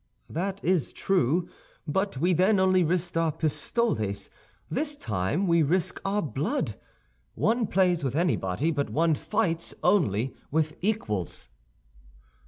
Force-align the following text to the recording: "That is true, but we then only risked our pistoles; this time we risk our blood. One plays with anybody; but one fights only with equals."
"That 0.31 0.63
is 0.65 0.93
true, 0.93 1.47
but 1.87 2.17
we 2.17 2.33
then 2.33 2.59
only 2.59 2.83
risked 2.83 3.15
our 3.17 3.31
pistoles; 3.31 4.31
this 4.67 4.95
time 4.95 5.45
we 5.45 5.61
risk 5.61 6.01
our 6.03 6.23
blood. 6.23 6.75
One 7.35 7.67
plays 7.67 8.03
with 8.03 8.15
anybody; 8.15 8.71
but 8.71 8.89
one 8.89 9.13
fights 9.13 9.75
only 9.83 10.33
with 10.49 10.75
equals." 10.81 11.49